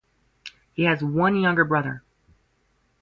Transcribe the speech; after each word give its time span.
He 0.73 0.85
has 0.85 1.03
one 1.03 1.35
younger 1.35 1.63
brother. 1.63 2.01